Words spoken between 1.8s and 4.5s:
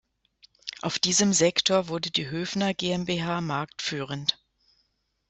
wurde die Höfner GmbH marktführend.